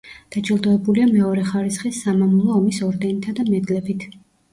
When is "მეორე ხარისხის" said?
1.09-1.99